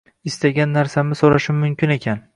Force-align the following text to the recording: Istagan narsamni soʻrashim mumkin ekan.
Istagan 0.29 0.73
narsamni 0.77 1.19
soʻrashim 1.23 1.63
mumkin 1.65 1.99
ekan. 2.01 2.29